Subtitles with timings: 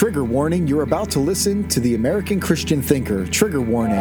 [0.00, 3.26] Trigger warning you're about to listen to the American Christian Thinker.
[3.26, 3.98] Trigger warning.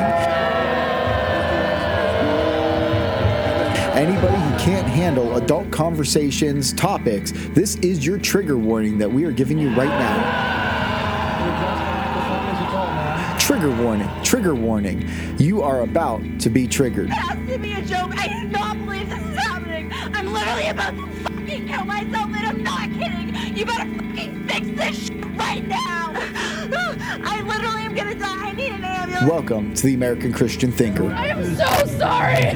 [3.97, 9.33] Anybody who can't handle adult conversations, topics, this is your trigger warning that we are
[9.33, 10.55] giving you right now.
[13.37, 15.05] Trigger warning, trigger warning.
[15.37, 17.07] You are about to be triggered.
[17.07, 18.13] It has to be a joke.
[18.15, 19.91] I believe this is happening.
[19.93, 23.57] I'm literally about to fucking kill myself, and I'm not kidding.
[23.57, 26.13] You better fucking fix this shit right now.
[27.23, 28.49] I literally am gonna die.
[28.49, 29.29] I need an ambulance.
[29.29, 31.11] Welcome to the American Christian Thinker.
[31.11, 32.51] I am so sorry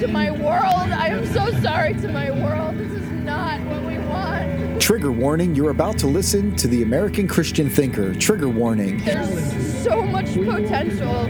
[0.00, 0.92] to my world.
[0.92, 2.78] I am so sorry to my world.
[2.78, 4.80] This is not what we want.
[4.80, 8.14] Trigger warning you're about to listen to the American Christian Thinker.
[8.14, 9.04] Trigger warning.
[9.04, 11.26] There's so much potential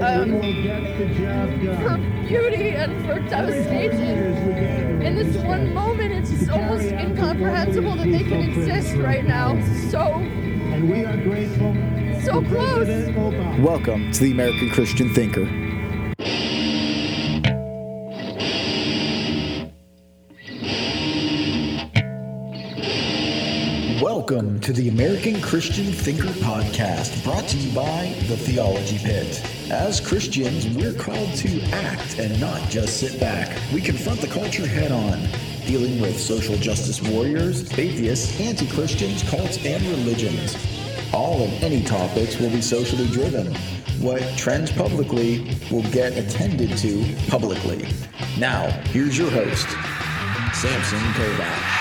[0.00, 0.40] um,
[1.82, 5.02] for beauty and for devastation.
[5.02, 9.54] In this one moment, it's just almost incomprehensible that they can exist right now.
[9.90, 11.74] So, And we are grateful.
[12.22, 12.88] so close.
[13.60, 15.44] Welcome to the American Christian Thinker.
[24.02, 29.53] Welcome to the American Christian Thinker podcast, brought to you by the Theology Pit.
[29.70, 33.58] As Christians, we're called to act and not just sit back.
[33.72, 35.26] We confront the culture head on,
[35.66, 40.54] dealing with social justice warriors, atheists, anti Christians, cults, and religions.
[41.14, 43.54] All and any topics will be socially driven.
[44.00, 47.88] What trends publicly will get attended to publicly.
[48.38, 49.68] Now, here's your host,
[50.52, 51.73] Samson Kovac.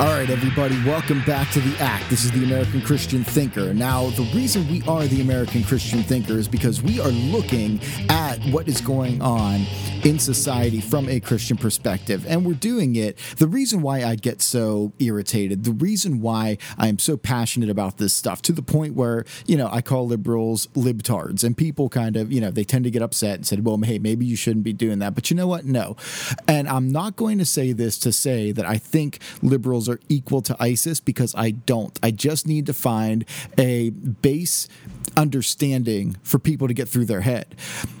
[0.00, 2.08] All right, everybody, welcome back to The Act.
[2.08, 3.74] This is the American Christian Thinker.
[3.74, 8.38] Now, the reason we are the American Christian Thinker is because we are looking at
[8.44, 9.66] what is going on
[10.04, 12.24] in society from a Christian perspective.
[12.26, 13.18] And we're doing it.
[13.36, 17.98] The reason why I get so irritated, the reason why I am so passionate about
[17.98, 22.16] this stuff to the point where, you know, I call liberals libtards and people kind
[22.16, 24.64] of, you know, they tend to get upset and said, well, hey, maybe you shouldn't
[24.64, 25.14] be doing that.
[25.14, 25.64] But you know what?
[25.66, 25.96] No.
[26.48, 30.40] And I'm not going to say this to say that I think liberals are equal
[30.42, 31.98] to ISIS because I don't.
[32.02, 33.24] I just need to find
[33.58, 34.66] a base
[35.16, 37.54] understanding for people to get through their head.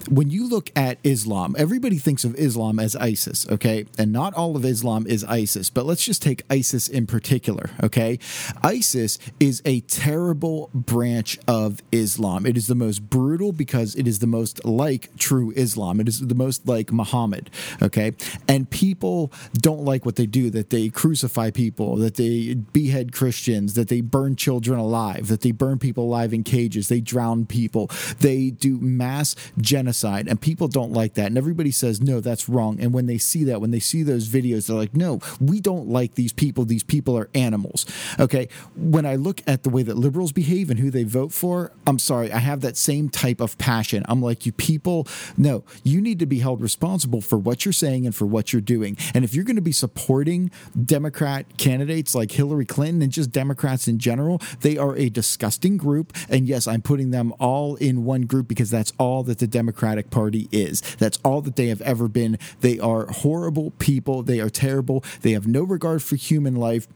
[0.08, 3.86] When you look at Islam, everybody thinks of Islam as ISIS, okay?
[3.98, 8.18] And not all of Islam is ISIS, but let's just take ISIS in particular, okay?
[8.62, 12.46] ISIS is a terrible branch of Islam.
[12.46, 16.00] It is the most brutal because it is the most like true Islam.
[16.00, 17.50] It is the most like Muhammad,
[17.82, 18.12] okay?
[18.48, 23.74] And people don't like what they do, that they crucify people, that they behead Christians,
[23.74, 27.90] that they burn children alive, that they burn people alive in cages, they drown people,
[28.18, 31.28] they do mass genocide, and people don't like that.
[31.28, 32.78] And everybody says, no, that's wrong.
[32.78, 35.88] And when they see that, when they see those videos, they're like, no, we don't
[35.88, 36.66] like these people.
[36.66, 37.86] These people are animals.
[38.18, 38.48] Okay.
[38.76, 41.98] When I look at the way that liberals behave and who they vote for, I'm
[41.98, 44.04] sorry, I have that same type of passion.
[44.08, 48.04] I'm like, you people, no, you need to be held responsible for what you're saying
[48.04, 48.96] and for what you're doing.
[49.14, 50.50] And if you're going to be supporting
[50.84, 56.12] Democrat candidates like Hillary Clinton and just Democrats in general, they are a disgusting group.
[56.28, 60.08] And yes, I'm putting them all in one group because that's all that the Democratic
[60.08, 60.80] Party is.
[60.96, 62.38] That's all that they have ever been.
[62.62, 64.22] They are horrible people.
[64.22, 65.04] They are terrible.
[65.20, 66.88] They have no regard for human life.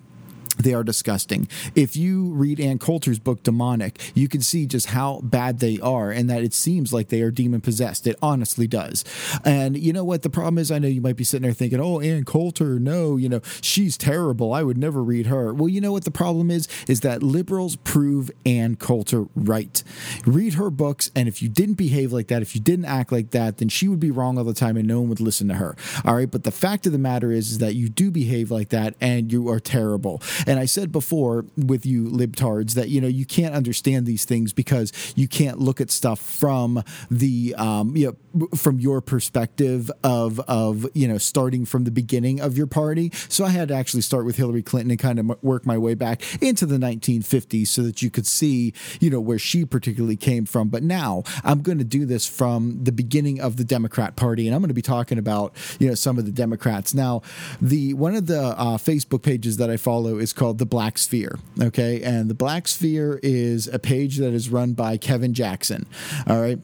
[0.58, 1.48] They are disgusting.
[1.74, 6.10] If you read Ann Coulter's book Demonic, you can see just how bad they are
[6.10, 8.06] and that it seems like they are demon possessed.
[8.06, 9.04] It honestly does.
[9.44, 10.22] And you know what?
[10.22, 13.16] The problem is, I know you might be sitting there thinking, oh, Ann Coulter, no,
[13.16, 14.52] you know, she's terrible.
[14.52, 15.52] I would never read her.
[15.52, 16.68] Well, you know what the problem is?
[16.88, 19.82] Is that liberals prove Ann Coulter right.
[20.24, 23.30] Read her books, and if you didn't behave like that, if you didn't act like
[23.30, 25.54] that, then she would be wrong all the time and no one would listen to
[25.54, 25.76] her.
[26.04, 26.30] All right.
[26.30, 29.32] But the fact of the matter is, is that you do behave like that and
[29.32, 30.22] you are terrible.
[30.46, 34.52] And I said before with you libtards that you know you can't understand these things
[34.52, 40.40] because you can't look at stuff from the um, you know from your perspective of
[40.40, 43.10] of you know starting from the beginning of your party.
[43.28, 45.94] So I had to actually start with Hillary Clinton and kind of work my way
[45.94, 50.44] back into the 1950s so that you could see you know where she particularly came
[50.44, 50.68] from.
[50.68, 54.54] But now I'm going to do this from the beginning of the Democrat Party, and
[54.54, 56.94] I'm going to be talking about you know some of the Democrats.
[56.94, 57.22] Now,
[57.60, 61.38] the one of the uh, Facebook pages that I follow is called the Black Sphere.
[61.60, 65.86] Okay, and the Black Sphere is a page that is run by Kevin Jackson.
[66.26, 66.58] All right.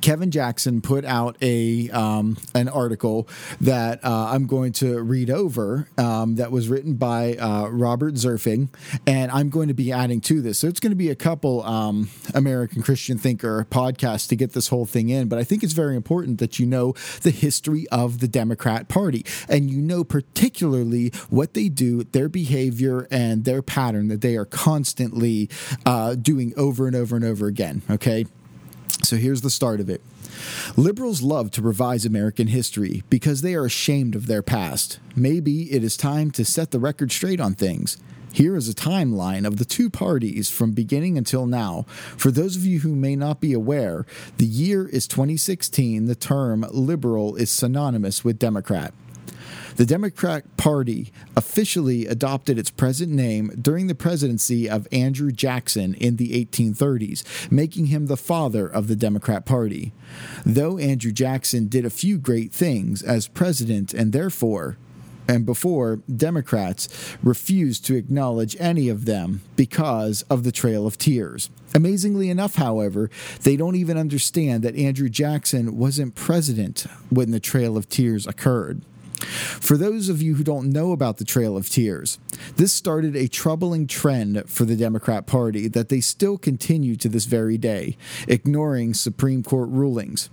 [0.00, 3.28] Kevin Jackson put out a um, an article
[3.60, 8.68] that uh, I'm going to read over um, that was written by uh, Robert Zerfing,
[9.06, 10.58] and I'm going to be adding to this.
[10.58, 14.68] So it's going to be a couple um, American Christian thinker podcasts to get this
[14.68, 15.28] whole thing in.
[15.28, 19.24] But I think it's very important that you know the history of the Democrat Party
[19.48, 24.44] and you know particularly what they do, their behavior, and their pattern that they are
[24.44, 25.50] constantly
[25.86, 27.82] uh, doing over and over and over again.
[27.90, 28.26] Okay.
[29.02, 30.00] So here's the start of it.
[30.76, 35.00] Liberals love to revise American history because they are ashamed of their past.
[35.16, 37.98] Maybe it is time to set the record straight on things.
[38.32, 41.84] Here is a timeline of the two parties from beginning until now.
[42.16, 44.06] For those of you who may not be aware,
[44.38, 46.06] the year is 2016.
[46.06, 48.94] The term liberal is synonymous with Democrat.
[49.76, 56.16] The Democrat Party officially adopted its present name during the presidency of Andrew Jackson in
[56.16, 59.92] the 1830s, making him the father of the Democrat Party.
[60.44, 64.76] Though Andrew Jackson did a few great things as president and therefore
[65.28, 71.48] and before, Democrats refused to acknowledge any of them because of the Trail of Tears.
[71.74, 73.08] Amazingly enough, however,
[73.42, 78.82] they don't even understand that Andrew Jackson wasn't president when the Trail of Tears occurred.
[79.22, 82.18] For those of you who don't know about the Trail of Tears,
[82.56, 87.26] this started a troubling trend for the Democrat Party that they still continue to this
[87.26, 87.96] very day,
[88.28, 90.30] ignoring Supreme Court rulings.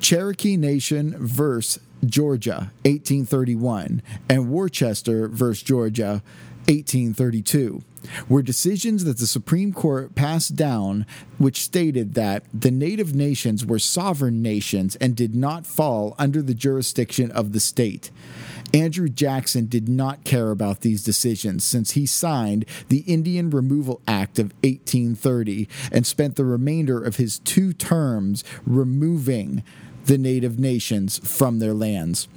[0.00, 6.22] Cherokee Nation versus Georgia, 1831, and Worcester versus Georgia,
[6.68, 7.82] 1832
[8.28, 11.06] were decisions that the Supreme Court passed down,
[11.38, 16.54] which stated that the native nations were sovereign nations and did not fall under the
[16.54, 18.10] jurisdiction of the state.
[18.74, 24.38] Andrew Jackson did not care about these decisions since he signed the Indian Removal Act
[24.38, 29.62] of 1830 and spent the remainder of his two terms removing
[30.06, 32.28] the native nations from their lands.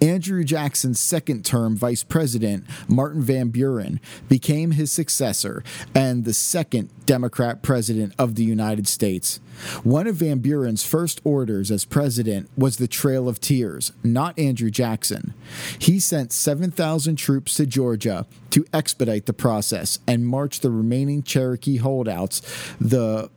[0.00, 5.64] Andrew Jackson's second term vice president, Martin Van Buren, became his successor
[5.94, 9.40] and the second Democrat president of the United States.
[9.82, 14.70] One of Van Buren's first orders as president was the Trail of Tears, not Andrew
[14.70, 15.34] Jackson.
[15.78, 21.78] He sent 7,000 troops to Georgia to expedite the process and march the remaining Cherokee
[21.78, 22.40] holdouts
[22.80, 23.30] the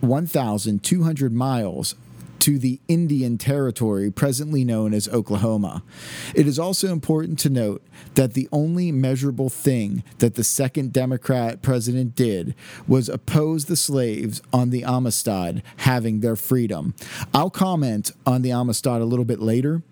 [0.00, 1.94] 1,200 miles
[2.40, 5.82] to the Indian Territory, presently known as Oklahoma.
[6.34, 7.82] It is also important to note
[8.14, 12.54] that the only measurable thing that the second Democrat president did
[12.86, 16.94] was oppose the slaves on the Amistad having their freedom.
[17.34, 19.82] I'll comment on the Amistad a little bit later.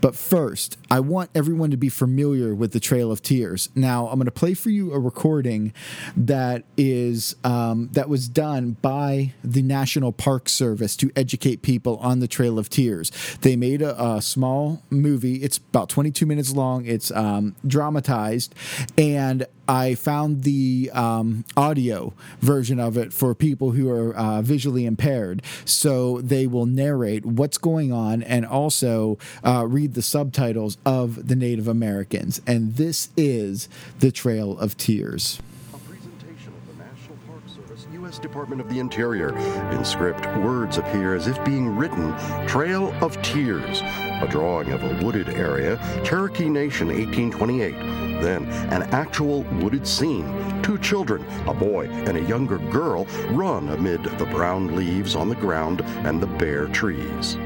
[0.00, 3.68] But first, I want everyone to be familiar with the Trail of Tears.
[3.74, 5.72] Now, I'm going to play for you a recording
[6.16, 12.20] that is um, that was done by the National Park Service to educate people on
[12.20, 13.10] the Trail of Tears.
[13.40, 15.36] They made a, a small movie.
[15.36, 16.86] It's about 22 minutes long.
[16.86, 18.54] It's um, dramatized,
[18.98, 24.84] and I found the um, audio version of it for people who are uh, visually
[24.84, 25.42] impaired.
[25.64, 31.26] So they will narrate what's going on and also uh, Uh, read the subtitles of
[31.26, 32.42] the Native Americans.
[32.46, 33.68] And this is
[33.98, 35.40] The Trail of Tears.
[35.72, 38.18] A presentation of the National Park Service, U.S.
[38.18, 39.34] Department of the Interior.
[39.70, 42.14] In script, words appear as if being written
[42.46, 47.72] Trail of Tears, a drawing of a wooded area, Cherokee Nation, 1828.
[48.20, 50.62] Then, an actual wooded scene.
[50.62, 55.34] Two children, a boy and a younger girl, run amid the brown leaves on the
[55.36, 57.38] ground and the bare trees.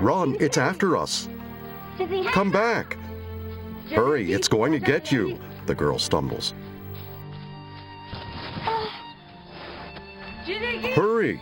[0.00, 1.28] Run, it's after us.
[2.32, 2.96] Come back.
[3.90, 5.38] Hurry, it's going to get you.
[5.66, 6.54] The girl stumbles.
[10.94, 11.40] Hurry!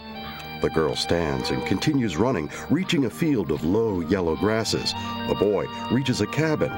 [0.61, 4.92] The girl stands and continues running, reaching a field of low yellow grasses.
[5.28, 6.73] The boy reaches a cabin.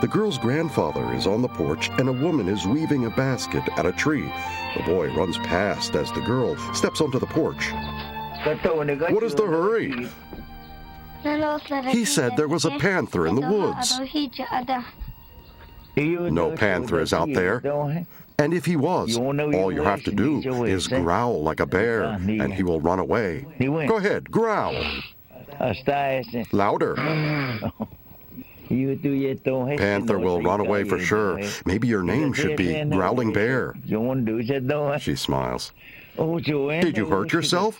[0.00, 3.86] The girl's grandfather is on the porch, and a woman is weaving a basket at
[3.86, 4.30] a tree.
[4.76, 7.70] The boy runs past as the girl steps onto the porch.
[8.42, 10.08] What is the hurry?
[11.88, 13.98] He said there was a panther in the woods.
[15.96, 17.60] No panther is out there.
[18.38, 22.54] And if he was, all you have to do is growl like a bear, and
[22.54, 23.44] he will run away.
[23.86, 24.74] Go ahead, growl.
[26.52, 26.94] Louder.
[29.76, 31.40] Panther will run away for sure.
[31.66, 33.74] Maybe your name should be Growling Bear.
[35.00, 35.72] She smiles.
[36.16, 37.78] Did you hurt yourself?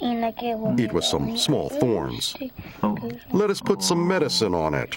[0.00, 2.34] It was some small thorns.
[3.32, 4.96] Let us put some medicine on it.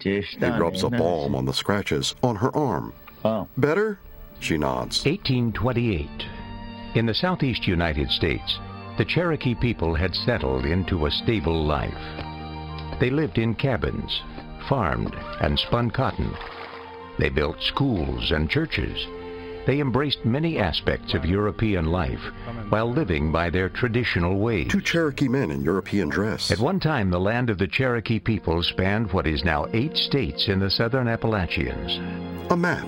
[0.00, 2.92] He rubs a balm on the scratches on her arm.
[3.56, 3.98] Better?
[4.40, 5.04] She nods.
[5.04, 6.08] 1828.
[6.94, 8.58] In the southeast United States,
[8.98, 11.94] the Cherokee people had settled into a stable life.
[13.00, 14.20] They lived in cabins,
[14.68, 16.34] farmed, and spun cotton.
[17.18, 19.06] They built schools and churches.
[19.64, 22.20] They embraced many aspects of European life
[22.68, 24.68] while living by their traditional ways.
[24.70, 26.50] Two Cherokee men in European dress.
[26.50, 30.48] At one time, the land of the Cherokee people spanned what is now eight states
[30.48, 31.98] in the southern Appalachians.
[32.50, 32.86] A map.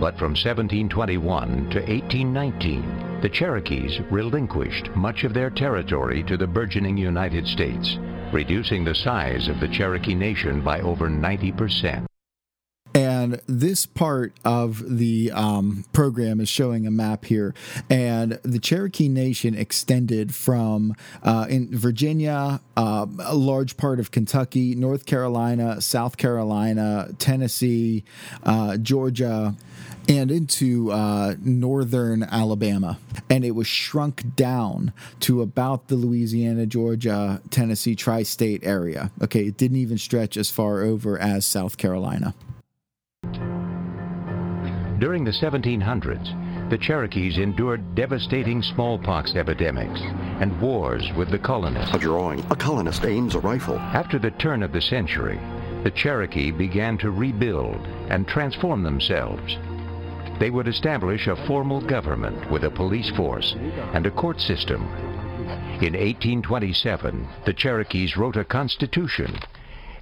[0.00, 6.96] But from 1721 to 1819, the Cherokees relinquished much of their territory to the burgeoning
[6.96, 7.98] United States,
[8.32, 12.07] reducing the size of the Cherokee Nation by over 90 percent.
[13.18, 17.52] And this part of the um, program is showing a map here.
[17.90, 20.94] And the Cherokee Nation extended from
[21.24, 28.04] uh, in Virginia, uh, a large part of Kentucky, North Carolina, South Carolina, Tennessee,
[28.44, 29.56] uh, Georgia,
[30.08, 32.98] and into uh, northern Alabama.
[33.28, 39.10] And it was shrunk down to about the Louisiana, Georgia, Tennessee tri state area.
[39.20, 42.32] Okay, it didn't even stretch as far over as South Carolina.
[44.98, 50.00] During the 1700s, the Cherokees endured devastating smallpox epidemics
[50.40, 51.94] and wars with the colonists.
[51.94, 52.44] A drawing.
[52.50, 53.78] A colonist aims a rifle.
[53.78, 55.38] After the turn of the century,
[55.84, 59.56] the Cherokee began to rebuild and transform themselves.
[60.40, 63.54] They would establish a formal government with a police force
[63.94, 64.82] and a court system.
[65.80, 69.38] In 1827, the Cherokees wrote a constitution,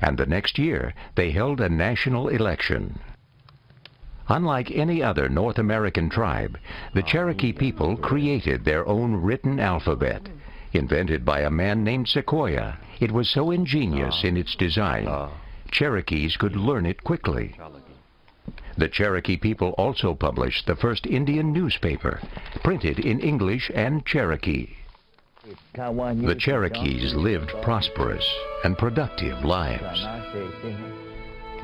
[0.01, 2.99] and the next year they held a national election.
[4.29, 6.59] Unlike any other North American tribe,
[6.95, 10.29] the Cherokee people created their own written alphabet.
[10.73, 15.09] Invented by a man named Sequoyah, it was so ingenious in its design,
[15.71, 17.55] Cherokees could learn it quickly.
[18.77, 22.21] The Cherokee people also published the first Indian newspaper,
[22.63, 24.77] printed in English and Cherokee.
[25.75, 28.29] The Cherokees lived prosperous
[28.65, 30.05] and productive lives.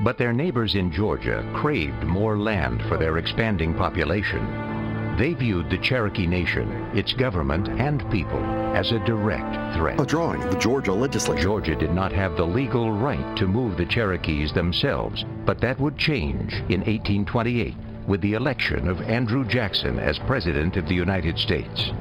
[0.00, 4.72] But their neighbors in Georgia craved more land for their expanding population.
[5.18, 8.42] They viewed the Cherokee Nation, its government, and people
[8.75, 10.00] as a direct threat.
[10.00, 10.42] A drawing.
[10.42, 11.42] of The Georgia legislature.
[11.42, 15.99] Georgia did not have the legal right to move the Cherokees themselves, but that would
[15.99, 17.75] change in 1828
[18.06, 21.92] with the election of Andrew Jackson as President of the United States.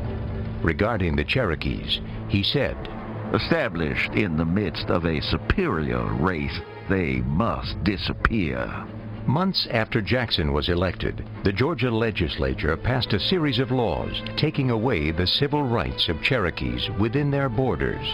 [0.62, 2.77] Regarding the Cherokees, he said,
[3.33, 6.60] Established in the midst of a superior race,
[6.91, 8.67] they must disappear.
[9.25, 15.12] Months after Jackson was elected, the Georgia legislature passed a series of laws taking away
[15.12, 18.05] the civil rights of Cherokees within their borders.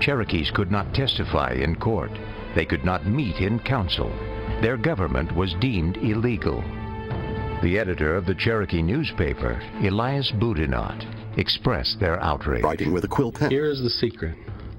[0.00, 2.12] Cherokees could not testify in court.
[2.54, 4.10] They could not meet in council.
[4.62, 6.62] Their government was deemed illegal.
[7.62, 12.62] The editor of the Cherokee newspaper, Elias Boudinot, expressed their outrage.
[12.62, 13.50] Writing with a quill pen.
[13.50, 14.36] Here is the secret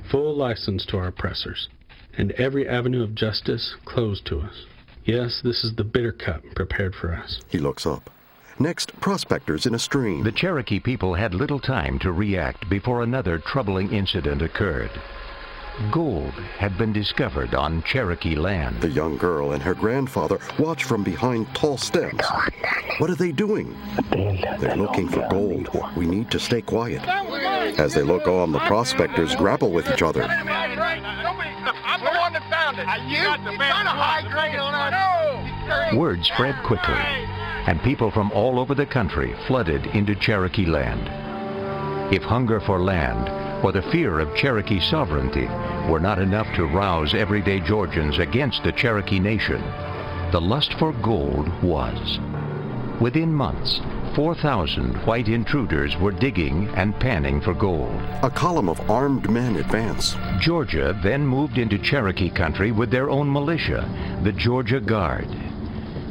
[0.10, 1.70] full license to our oppressors,
[2.18, 4.66] and every avenue of justice closed to us.
[5.06, 7.42] Yes, this is the bitter cup prepared for us.
[7.50, 8.10] He looks up.
[8.60, 10.24] Next, prospectors in a stream.
[10.24, 14.92] The Cherokee people had little time to react before another troubling incident occurred.
[15.92, 18.80] Gold had been discovered on Cherokee land.
[18.80, 22.22] The young girl and her grandfather watch from behind tall stems.
[23.00, 23.76] What are they doing?
[24.12, 25.70] They're looking for gold.
[25.98, 27.02] We need to stay quiet.
[27.80, 30.30] As they look on, the prospectors grapple with each other.
[32.88, 33.10] It.
[33.10, 35.96] You got the best high grade on us.
[35.96, 41.10] Word spread quickly, and people from all over the country flooded into Cherokee land.
[42.14, 43.30] If hunger for land
[43.64, 45.48] or the fear of Cherokee sovereignty
[45.90, 49.62] were not enough to rouse everyday Georgians against the Cherokee Nation,
[50.32, 52.20] the lust for gold was.
[53.00, 53.82] Within months,
[54.16, 58.00] 4,000 white intruders were digging and panning for gold.
[58.22, 60.16] A column of armed men advance.
[60.40, 63.90] Georgia then moved into Cherokee country with their own militia,
[64.22, 65.28] the Georgia Guard.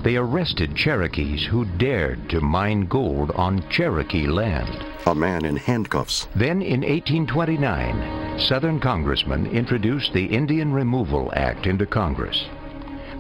[0.03, 4.85] They arrested Cherokees who dared to mine gold on Cherokee land.
[5.07, 6.27] A man in handcuffs.
[6.35, 12.45] Then in 1829, Southern congressmen introduced the Indian Removal Act into Congress.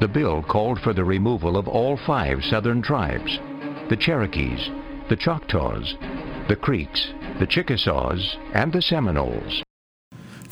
[0.00, 3.38] The bill called for the removal of all five Southern tribes
[3.92, 4.70] the Cherokees,
[5.10, 5.96] the Choctaws,
[6.48, 9.62] the Creeks, the Chickasaws, and the Seminoles.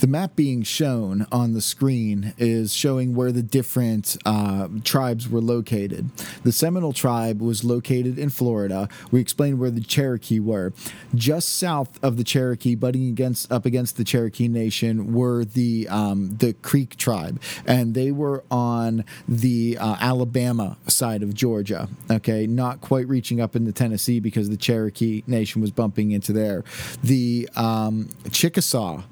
[0.00, 5.42] The map being shown on the screen is showing where the different uh, tribes were
[5.42, 6.10] located.
[6.42, 8.88] The Seminole tribe was located in Florida.
[9.10, 10.72] We explained where the Cherokee were.
[11.14, 16.34] Just south of the Cherokee, butting against up against the Cherokee Nation, were the um,
[16.38, 21.88] the Creek tribe, and they were on the uh, Alabama side of Georgia.
[22.10, 26.64] Okay, not quite reaching up into Tennessee because the Cherokee Nation was bumping into there.
[27.02, 29.02] The um, Chickasaw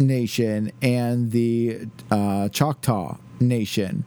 [0.00, 4.04] Nation and the uh, Choctaw Nation.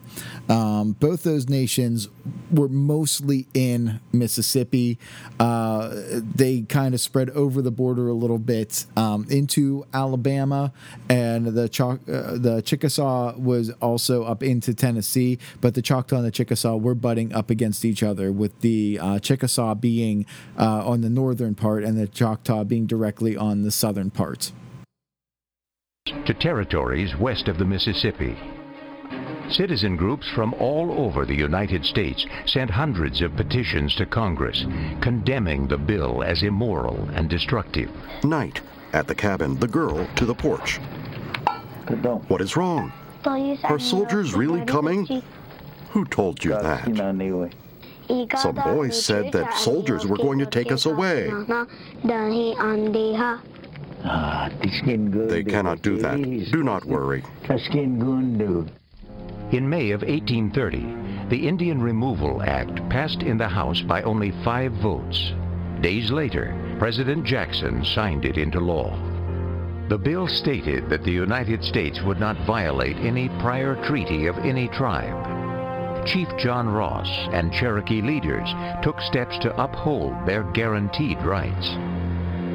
[0.47, 2.07] Um, both those nations
[2.51, 4.99] were mostly in Mississippi.
[5.39, 5.89] Uh,
[6.35, 10.71] they kind of spread over the border a little bit um, into Alabama,
[11.09, 15.39] and the Choc- uh, the Chickasaw was also up into Tennessee.
[15.61, 19.19] But the Choctaw and the Chickasaw were butting up against each other, with the uh,
[19.19, 20.25] Chickasaw being
[20.59, 24.51] uh, on the northern part and the Choctaw being directly on the southern part
[26.25, 28.37] to territories west of the Mississippi.
[29.49, 34.65] Citizen groups from all over the United States sent hundreds of petitions to Congress
[35.01, 37.91] condemning the bill as immoral and destructive.
[38.23, 38.61] Night.
[38.93, 40.77] At the cabin, the girl to the porch.
[42.27, 42.91] What is wrong?
[43.25, 45.23] Are soldiers really coming?
[45.91, 46.85] Who told you that?
[48.37, 51.31] Some boys said that soldiers were going to take us away.
[54.03, 56.17] They cannot do that.
[56.51, 57.23] Do not worry.
[59.51, 64.71] In May of 1830, the Indian Removal Act passed in the House by only five
[64.73, 65.33] votes.
[65.81, 68.97] Days later, President Jackson signed it into law.
[69.89, 74.67] The bill stated that the United States would not violate any prior treaty of any
[74.69, 76.05] tribe.
[76.05, 78.49] Chief John Ross and Cherokee leaders
[78.81, 81.75] took steps to uphold their guaranteed rights.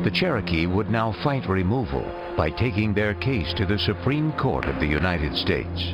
[0.09, 2.03] The Cherokee would now fight removal
[2.35, 5.93] by taking their case to the Supreme Court of the United States.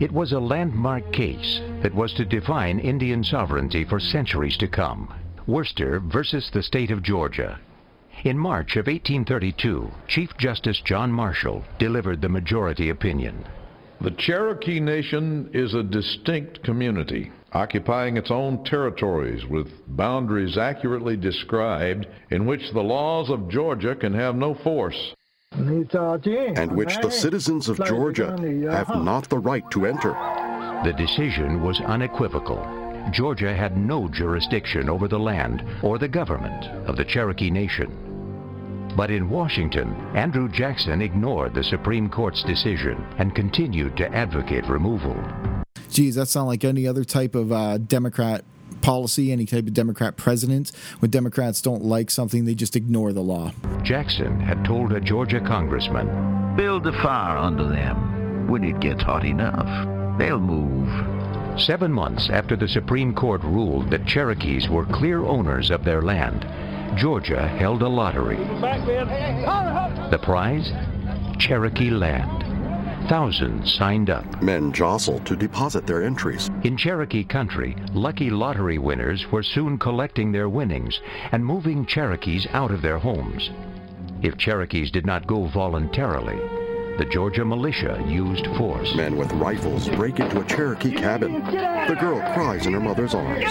[0.00, 5.14] It was a landmark case that was to define Indian sovereignty for centuries to come.
[5.46, 7.58] Worcester versus the state of Georgia.
[8.24, 13.46] In March of 1832, Chief Justice John Marshall delivered the majority opinion.
[14.02, 22.08] The Cherokee Nation is a distinct community, occupying its own territories with boundaries accurately described
[22.30, 25.14] in which the laws of Georgia can have no force
[25.52, 28.36] and which the citizens of Georgia
[28.72, 30.12] have not the right to enter.
[30.82, 32.58] The decision was unequivocal.
[33.12, 38.11] Georgia had no jurisdiction over the land or the government of the Cherokee Nation.
[38.96, 45.16] But in Washington, Andrew Jackson ignored the Supreme Court's decision and continued to advocate removal.
[45.90, 48.44] Geez, that sounds like any other type of uh, Democrat
[48.82, 50.72] policy, any type of Democrat president.
[50.98, 53.52] When Democrats don't like something, they just ignore the law.
[53.82, 58.46] Jackson had told a Georgia congressman Build a fire under them.
[58.48, 60.88] When it gets hot enough, they'll move.
[61.58, 66.44] Seven months after the Supreme Court ruled that Cherokees were clear owners of their land,
[66.96, 68.36] Georgia held a lottery.
[70.10, 70.72] The prize?
[71.38, 72.44] Cherokee land.
[73.08, 74.42] Thousands signed up.
[74.42, 76.50] Men jostled to deposit their entries.
[76.64, 81.00] In Cherokee country, lucky lottery winners were soon collecting their winnings
[81.32, 83.50] and moving Cherokees out of their homes.
[84.22, 86.38] If Cherokees did not go voluntarily,
[86.98, 88.94] the Georgia militia used force.
[88.94, 91.42] Men with rifles break into a Cherokee cabin.
[91.42, 93.50] The girl cries in her mother's arms.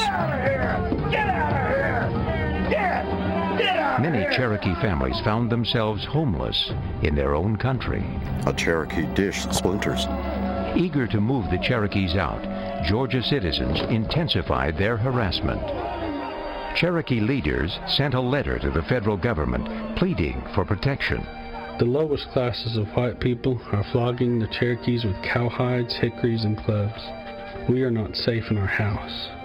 [4.02, 6.72] Many Cherokee families found themselves homeless
[7.04, 8.04] in their own country.
[8.48, 10.08] A Cherokee dish splinters.
[10.76, 12.42] Eager to move the Cherokees out,
[12.84, 15.62] Georgia citizens intensified their harassment.
[16.76, 21.24] Cherokee leaders sent a letter to the federal government pleading for protection.
[21.78, 27.00] The lowest classes of white people are flogging the Cherokees with cowhides, hickories, and clubs.
[27.70, 29.41] We are not safe in our house.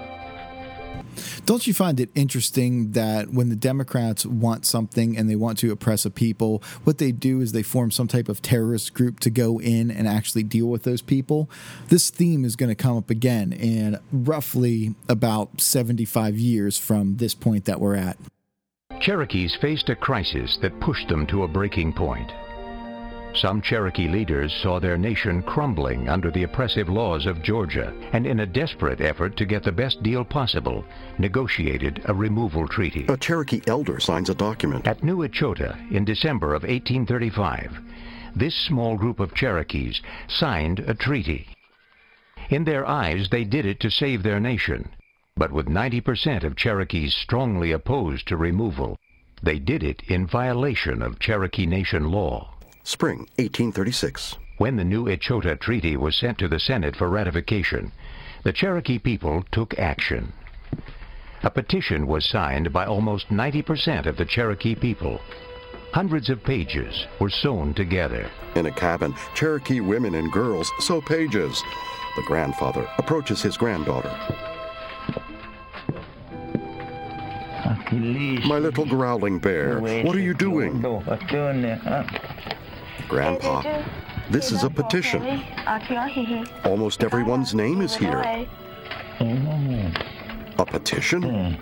[1.44, 5.72] Don't you find it interesting that when the Democrats want something and they want to
[5.72, 9.30] oppress a people, what they do is they form some type of terrorist group to
[9.30, 11.50] go in and actually deal with those people?
[11.88, 17.34] This theme is going to come up again in roughly about 75 years from this
[17.34, 18.16] point that we're at.
[19.00, 22.32] Cherokees faced a crisis that pushed them to a breaking point.
[23.36, 28.40] Some Cherokee leaders saw their nation crumbling under the oppressive laws of Georgia and in
[28.40, 30.86] a desperate effort to get the best deal possible,
[31.18, 33.04] negotiated a removal treaty.
[33.10, 34.86] A Cherokee elder signs a document.
[34.86, 37.78] At New Echota in December of 1835,
[38.34, 41.46] this small group of Cherokees signed a treaty.
[42.48, 44.88] In their eyes, they did it to save their nation.
[45.36, 48.96] But with 90% of Cherokees strongly opposed to removal,
[49.42, 52.55] they did it in violation of Cherokee Nation law.
[52.86, 54.36] Spring 1836.
[54.58, 57.90] When the new Echota Treaty was sent to the Senate for ratification,
[58.44, 60.32] the Cherokee people took action.
[61.42, 65.20] A petition was signed by almost 90% of the Cherokee people.
[65.92, 68.30] Hundreds of pages were sewn together.
[68.54, 71.60] In a cabin, Cherokee women and girls sew pages.
[72.14, 74.16] The grandfather approaches his granddaughter.
[78.46, 80.80] My little growling bear, what are you doing?
[83.08, 83.62] Grandpa,
[84.30, 85.42] this is a petition.
[86.64, 88.46] Almost everyone's name is here.
[90.58, 91.58] A petition?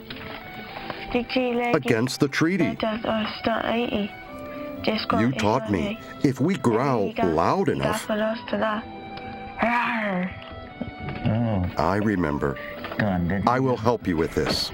[1.75, 2.77] Against the treaty.
[5.19, 8.07] You taught me if we growl loud enough.
[11.77, 12.57] I remember.
[13.47, 14.71] I will help you with this.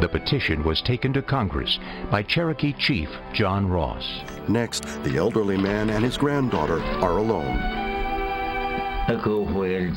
[0.00, 4.06] The petition was taken to Congress by Cherokee Chief John Ross.
[4.48, 7.58] Next, the elderly man and his granddaughter are alone.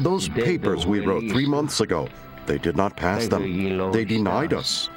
[0.01, 2.07] Those papers we wrote three months ago,
[2.47, 3.91] they did not pass them.
[3.91, 4.89] They denied us.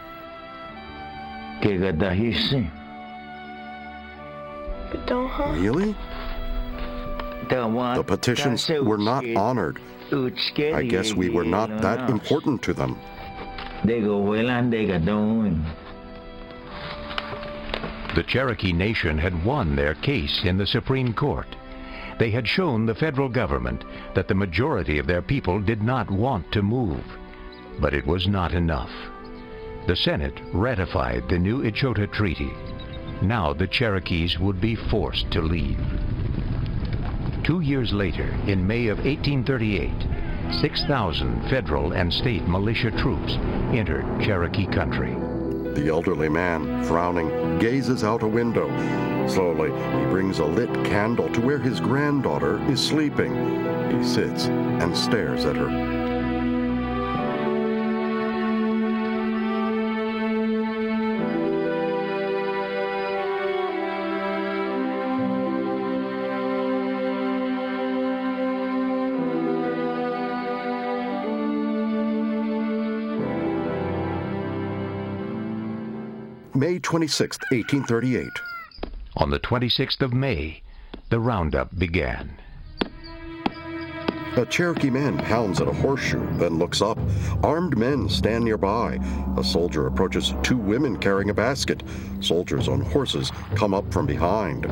[5.52, 5.94] Really?
[7.96, 9.80] The petitions were not honored.
[10.76, 12.98] I guess we were not that important to them.
[18.14, 21.54] The Cherokee Nation had won their case in the Supreme Court.
[22.18, 26.50] They had shown the federal government that the majority of their people did not want
[26.52, 27.04] to move.
[27.78, 28.92] But it was not enough.
[29.86, 32.52] The Senate ratified the new Echota Treaty.
[33.20, 35.78] Now the Cherokees would be forced to leave.
[37.42, 43.34] Two years later, in May of 1838, 6,000 federal and state militia troops
[43.72, 45.14] entered Cherokee country.
[45.74, 48.68] The elderly man, frowning, gazes out a window.
[49.28, 53.34] Slowly, he brings a lit candle to where his granddaughter is sleeping.
[53.90, 55.93] He sits and stares at her.
[76.56, 78.28] May 26, 1838.
[79.16, 80.62] On the 26th of May,
[81.10, 82.38] the roundup began.
[84.36, 86.96] A Cherokee man pounds at a horseshoe, then looks up.
[87.42, 89.00] Armed men stand nearby.
[89.36, 91.82] A soldier approaches two women carrying a basket.
[92.20, 94.66] Soldiers on horses come up from behind.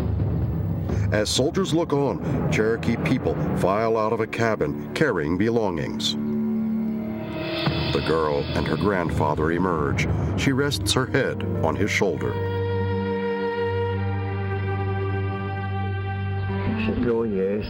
[1.12, 6.14] As soldiers look on, Cherokee people file out of a cabin carrying belongings.
[7.92, 10.09] The girl and her grandfather emerge.
[10.40, 12.33] She rests her head on his shoulder.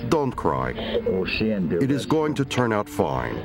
[0.08, 0.72] Don't cry.
[1.82, 3.37] It is going to turn out fine.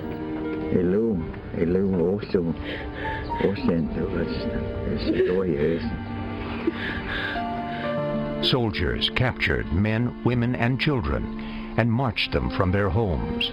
[8.44, 13.52] Soldiers captured men, women, and children and marched them from their homes.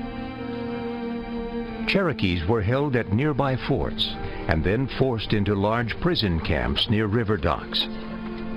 [1.94, 4.16] Cherokees were held at nearby forts
[4.48, 7.86] and then forced into large prison camps near river docks.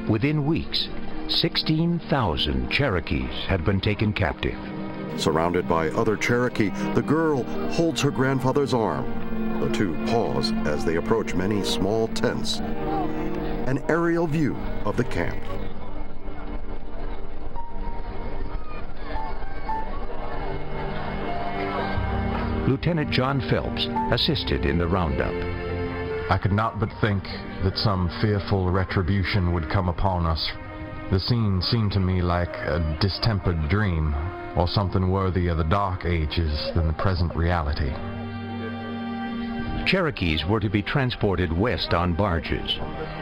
[0.10, 0.90] Within weeks,
[1.28, 4.58] 16,000 Cherokees had been taken captive.
[5.18, 9.06] Surrounded by other Cherokee, the girl holds her grandfather's arm.
[9.60, 12.58] The two pause as they approach many small tents.
[12.58, 15.44] An aerial view of the camp.
[22.68, 25.34] Lieutenant John Phelps assisted in the roundup.
[26.30, 27.24] I could not but think
[27.64, 30.52] that some fearful retribution would come upon us.
[31.10, 34.14] The scene seemed to me like a distempered dream,
[34.58, 37.94] or something worthy of the dark ages than the present reality.
[39.86, 42.78] Cherokees were to be transported west on barges,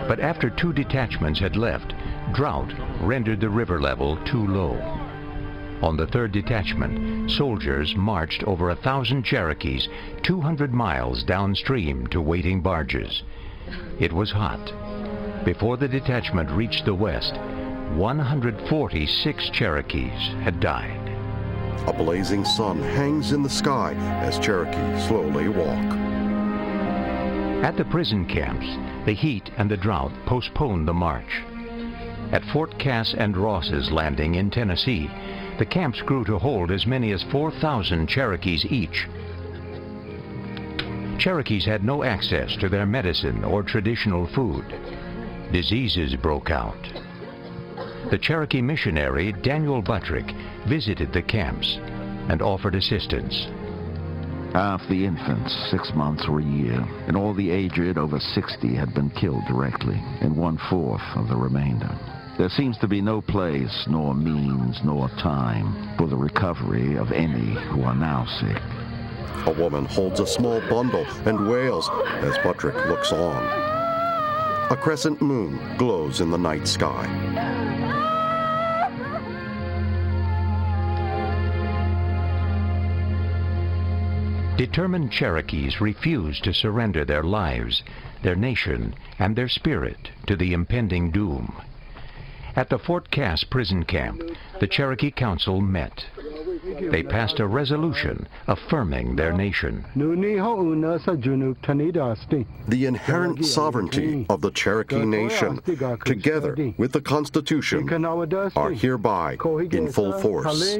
[0.07, 1.93] but after two detachments had left,
[2.33, 5.04] drought rendered the river level too low.
[5.81, 9.89] On the third detachment, soldiers marched over a thousand Cherokees
[10.23, 13.23] 200 miles downstream to waiting barges.
[13.99, 14.73] It was hot.
[15.43, 17.35] Before the detachment reached the west,
[17.95, 21.01] 146 Cherokees had died.
[21.87, 25.93] A blazing sun hangs in the sky as Cherokees slowly walk.
[27.63, 28.67] At the prison camps,
[29.05, 31.43] the heat and the drought postponed the march.
[32.31, 35.09] At Fort Cass and Ross's Landing in Tennessee,
[35.57, 39.07] the camps grew to hold as many as 4,000 Cherokees each.
[41.17, 44.65] Cherokees had no access to their medicine or traditional food.
[45.51, 46.77] Diseases broke out.
[48.11, 50.29] The Cherokee missionary Daniel Buttrick
[50.67, 51.77] visited the camps
[52.29, 53.47] and offered assistance.
[54.53, 58.93] Half the infants, six months or a year, and all the aged over 60 had
[58.93, 61.89] been killed directly, and one-fourth of the remainder.
[62.37, 67.53] There seems to be no place, nor means, nor time for the recovery of any
[67.69, 68.61] who are now sick.
[69.47, 73.41] A woman holds a small bundle and wails as Buttrick looks on.
[74.69, 77.05] A crescent moon glows in the night sky.
[84.57, 87.83] Determined Cherokees refuse to surrender their lives,
[88.23, 91.53] their nation, and their spirit to the impending doom.
[92.57, 94.23] At the Fort Cass prison camp,
[94.61, 96.05] the Cherokee Council met.
[96.63, 99.83] They passed a resolution affirming their nation.
[99.93, 100.13] The
[102.85, 105.59] inherent sovereignty of the Cherokee Nation,
[106.05, 107.89] together with the Constitution,
[108.55, 109.37] are hereby
[109.71, 110.77] in full force.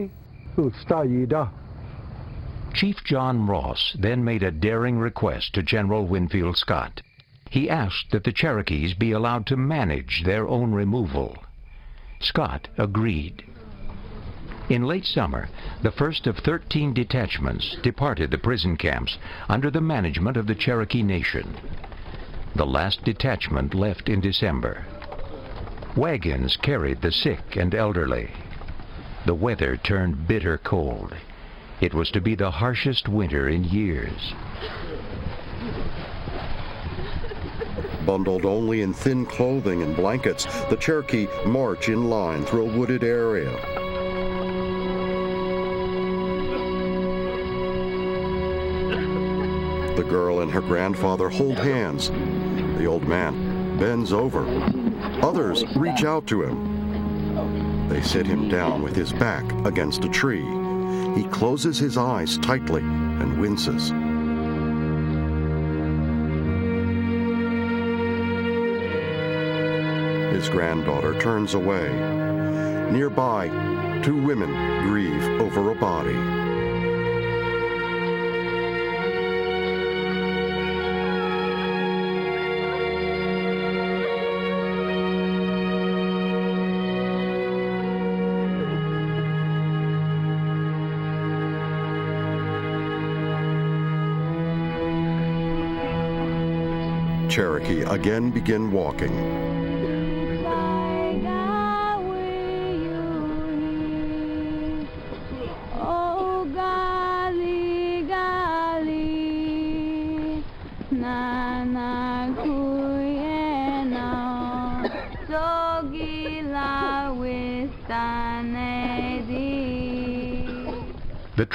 [2.74, 7.02] Chief John Ross then made a daring request to General Winfield Scott.
[7.50, 11.36] He asked that the Cherokees be allowed to manage their own removal.
[12.26, 13.44] Scott agreed.
[14.68, 15.48] In late summer,
[15.84, 21.04] the first of 13 detachments departed the prison camps under the management of the Cherokee
[21.04, 21.56] Nation.
[22.56, 24.86] The last detachment left in December.
[25.96, 28.32] Wagons carried the sick and elderly.
[29.28, 31.14] The weather turned bitter cold.
[31.80, 34.34] It was to be the harshest winter in years.
[38.06, 43.04] Bundled only in thin clothing and blankets, the Cherokee march in line through a wooded
[43.04, 43.52] area.
[49.96, 52.10] The girl and her grandfather hold hands.
[52.78, 54.46] The old man bends over.
[55.22, 57.88] Others reach out to him.
[57.90, 60.46] They sit him down with his back against a tree.
[61.16, 63.92] He closes his eyes tightly and winces.
[70.36, 71.90] His granddaughter turns away.
[72.92, 73.48] Nearby,
[74.04, 74.52] two women
[74.84, 76.12] grieve over a body.
[97.30, 99.55] Cherokee again begin walking.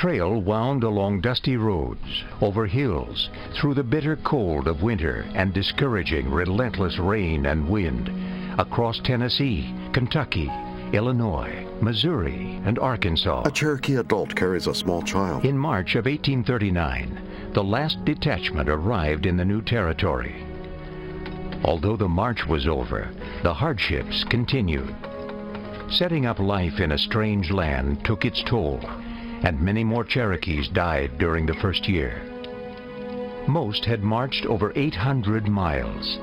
[0.00, 6.30] Trail wound along dusty roads, over hills, through the bitter cold of winter and discouraging,
[6.30, 8.10] relentless rain and wind,
[8.58, 10.50] across Tennessee, Kentucky,
[10.94, 13.42] Illinois, Missouri, and Arkansas.
[13.44, 15.44] A Cherokee adult carries a small child.
[15.44, 20.46] In March of 1839, the last detachment arrived in the new territory.
[21.62, 23.10] Although the march was over,
[23.42, 24.96] the hardships continued.
[25.90, 28.80] Setting up life in a strange land took its toll,
[29.42, 32.22] and many more Cherokees died during the first year.
[33.46, 36.18] Most had marched over 800 miles.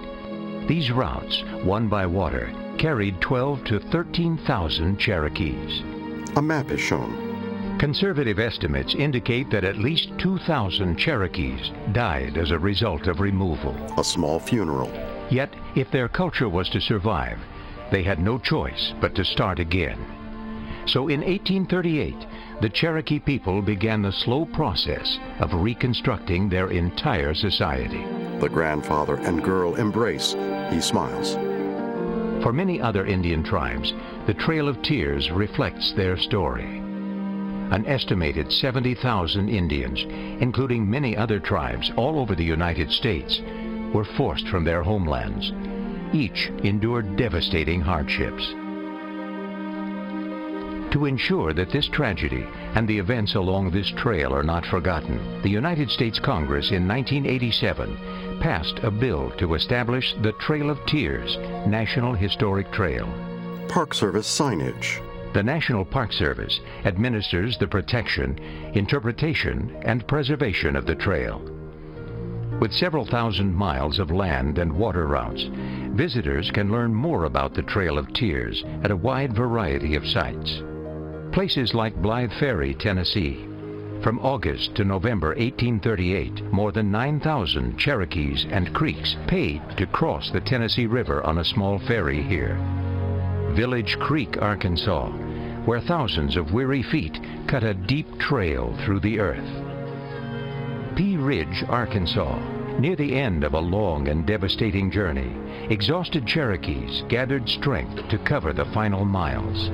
[0.68, 5.82] These routes, one by water, carried 12 to 13,000 Cherokees.
[6.36, 7.78] A map is shown.
[7.80, 13.76] Conservative estimates indicate that at least 2,000 Cherokees died as a result of removal.
[13.98, 14.92] A small funeral.
[15.30, 17.40] Yet, if their culture was to survive,
[17.92, 20.17] they had no choice but to start again.
[20.88, 22.16] So in 1838,
[22.62, 28.04] the Cherokee people began the slow process of reconstructing their entire society.
[28.40, 30.34] The grandfather and girl embrace.
[30.72, 31.34] He smiles.
[32.42, 33.94] For many other Indian tribes,
[34.28, 36.78] the Trail of Tears reflects their story.
[37.70, 40.00] An estimated 70,000 Indians,
[40.42, 43.42] including many other tribes all over the United States,
[43.94, 45.52] were forced from their homelands.
[46.14, 48.54] Each endured devastating hardships.
[50.92, 52.46] To ensure that this tragedy
[52.76, 58.40] and the events along this trail are not forgotten, the United States Congress in 1987
[58.40, 63.08] passed a bill to establish the Trail of Tears National Historic Trail.
[63.68, 65.02] Park Service signage.
[65.34, 68.40] The National Park Service administers the protection,
[68.74, 71.42] interpretation, and preservation of the trail.
[72.62, 75.44] With several thousand miles of land and water routes,
[75.94, 80.64] visitors can learn more about the Trail of Tears at a wide variety of sites.
[81.32, 83.46] Places like Blythe Ferry, Tennessee.
[84.02, 90.42] From August to November 1838, more than 9,000 Cherokees and Creeks paid to cross the
[90.42, 92.58] Tennessee River on a small ferry here.
[93.52, 95.10] Village Creek, Arkansas,
[95.66, 100.96] where thousands of weary feet cut a deep trail through the earth.
[100.96, 102.40] Pea Ridge, Arkansas,
[102.80, 105.36] near the end of a long and devastating journey,
[105.70, 109.70] exhausted Cherokees gathered strength to cover the final miles.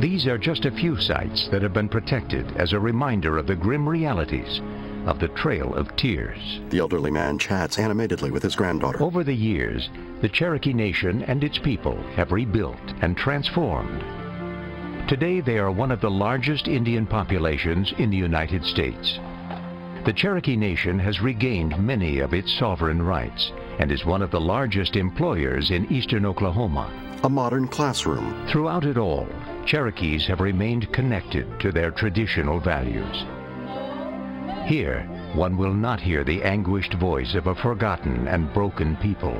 [0.00, 3.56] These are just a few sites that have been protected as a reminder of the
[3.56, 4.60] grim realities
[5.06, 6.60] of the Trail of Tears.
[6.70, 9.02] The elderly man chats animatedly with his granddaughter.
[9.02, 14.04] Over the years, the Cherokee Nation and its people have rebuilt and transformed.
[15.08, 19.18] Today, they are one of the largest Indian populations in the United States.
[20.04, 24.40] The Cherokee Nation has regained many of its sovereign rights and is one of the
[24.40, 26.90] largest employers in eastern Oklahoma.
[27.24, 28.46] A modern classroom.
[28.48, 29.26] Throughout it all,
[29.66, 33.24] Cherokees have remained connected to their traditional values.
[34.66, 35.02] Here,
[35.34, 39.38] one will not hear the anguished voice of a forgotten and broken people.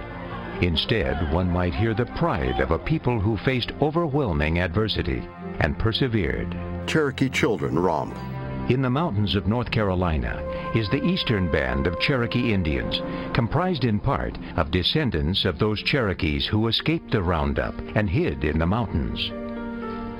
[0.61, 5.27] Instead, one might hear the pride of a people who faced overwhelming adversity
[5.61, 6.55] and persevered.
[6.87, 8.15] Cherokee children romp.
[8.69, 10.43] In the mountains of North Carolina
[10.75, 13.01] is the Eastern Band of Cherokee Indians,
[13.33, 18.59] comprised in part of descendants of those Cherokees who escaped the roundup and hid in
[18.59, 19.31] the mountains.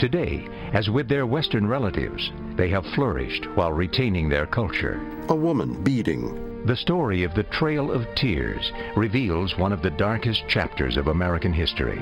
[0.01, 4.99] Today, as with their Western relatives, they have flourished while retaining their culture.
[5.29, 6.65] A woman beading.
[6.65, 11.53] The story of the Trail of Tears reveals one of the darkest chapters of American
[11.53, 12.01] history.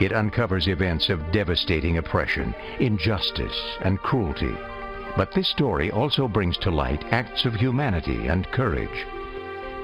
[0.00, 4.56] It uncovers events of devastating oppression, injustice, and cruelty.
[5.16, 9.06] But this story also brings to light acts of humanity and courage.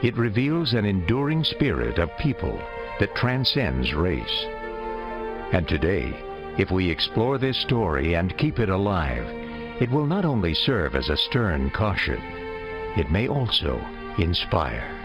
[0.02, 2.60] It reveals an enduring spirit of people
[2.98, 4.46] that transcends race.
[5.52, 6.12] And today,
[6.58, 9.24] if we explore this story and keep it alive,
[9.80, 12.20] it will not only serve as a stern caution,
[12.96, 13.80] it may also
[14.18, 14.96] inspire.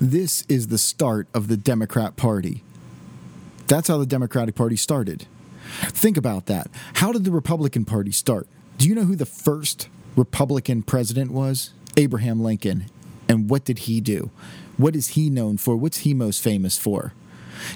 [0.00, 2.64] This is the start of the Democrat Party.
[3.66, 5.26] That's how the Democratic Party started.
[5.82, 6.68] Think about that.
[6.94, 8.48] How did the Republican Party start?
[8.80, 11.74] Do you know who the first Republican president was?
[11.98, 12.86] Abraham Lincoln.
[13.28, 14.30] And what did he do?
[14.78, 15.76] What is he known for?
[15.76, 17.12] What's he most famous for?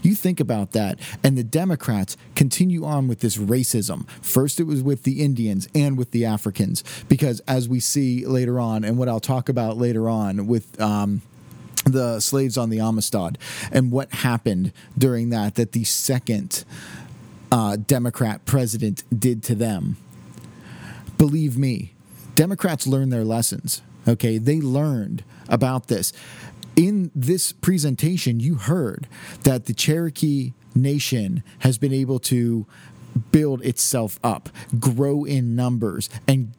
[0.03, 4.09] You think about that, and the Democrats continue on with this racism.
[4.23, 8.59] First, it was with the Indians and with the Africans, because as we see later
[8.59, 10.81] on, and what I'll talk about later on with.
[10.81, 11.21] Um,
[11.85, 13.37] the slaves on the Amistad
[13.71, 16.65] and what happened during that, that the second
[17.53, 19.99] uh, Democrat president did to them.
[21.19, 21.95] Believe me,
[22.35, 23.83] Democrats learn their lessons.
[24.07, 26.13] Okay, they learned about this
[26.77, 29.07] in this presentation, you heard
[29.43, 32.67] that the Cherokee Nation has been able to
[33.31, 34.49] build itself up,
[34.81, 36.53] grow in numbers, and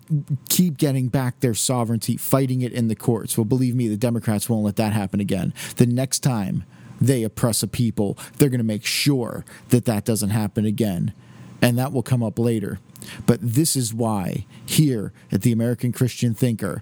[0.48, 3.38] keep getting back their sovereignty, fighting it in the courts.
[3.38, 5.54] Well, believe me, the Democrats won't let that happen again.
[5.76, 6.64] The next time
[7.02, 11.14] they oppress a people, they're going to make sure that that doesn't happen again.
[11.62, 12.80] And that will come up later.
[13.26, 16.82] But this is why, here at the American Christian Thinker,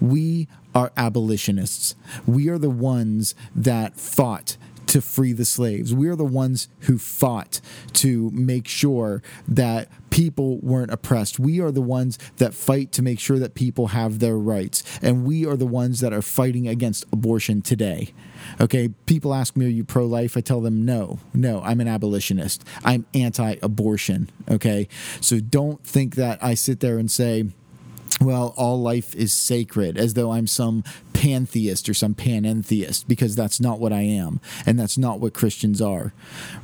[0.00, 1.94] we are abolitionists.
[2.26, 4.56] We are the ones that fought
[4.86, 5.94] to free the slaves.
[5.94, 7.60] We are the ones who fought
[7.94, 11.40] to make sure that people weren't oppressed.
[11.40, 14.84] We are the ones that fight to make sure that people have their rights.
[15.02, 18.12] And we are the ones that are fighting against abortion today.
[18.60, 20.36] Okay, people ask me, Are you pro life?
[20.36, 22.64] I tell them, No, no, I'm an abolitionist.
[22.84, 24.30] I'm anti abortion.
[24.50, 24.88] Okay,
[25.20, 27.46] so don't think that I sit there and say,
[28.20, 33.60] well, all life is sacred, as though I'm some pantheist or some panentheist, because that's
[33.60, 36.12] not what I am, and that's not what Christians are.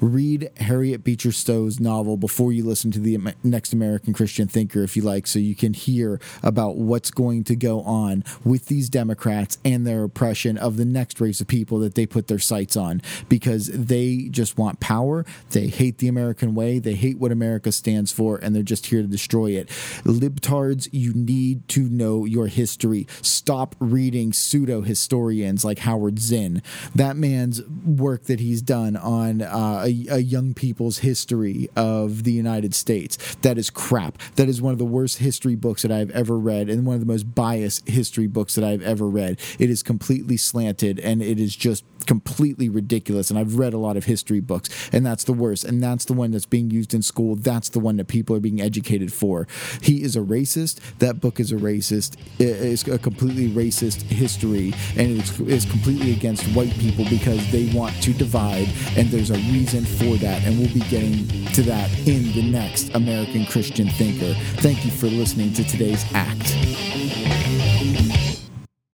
[0.01, 4.97] Read Harriet Beecher Stowe's novel before you listen to the next American Christian thinker, if
[4.97, 9.57] you like, so you can hear about what's going to go on with these Democrats
[9.65, 13.01] and their oppression of the next race of people that they put their sights on,
[13.29, 15.25] because they just want power.
[15.51, 16.79] They hate the American way.
[16.79, 19.69] They hate what America stands for, and they're just here to destroy it.
[20.05, 23.07] Libtards, you need to know your history.
[23.23, 26.63] Stop reading pseudo historians like Howard Zinn.
[26.95, 32.33] That man's work that he's done on uh, a, a young people's history of the
[32.33, 34.19] United States, that is crap.
[34.37, 37.01] That is one of the worst history books that I've ever read and one of
[37.01, 39.39] the most biased history books that I've ever read.
[39.59, 43.31] It is completely slanted and it is just completely ridiculous.
[43.31, 45.65] And I've read a lot of history books, and that's the worst.
[45.65, 47.37] And that's the one that's being used in school.
[47.37, 49.47] That's the one that people are being educated for.
[49.83, 50.81] He is a racist.
[50.99, 52.17] That book is a racist.
[52.39, 57.51] It's a completely racist history history and it is, is completely against white people because
[57.51, 60.45] they want to divide, and there's a reason for that.
[60.45, 64.35] And we'll be getting to that in the next American Christian Thinker.
[64.61, 66.57] Thank you for listening to today's act.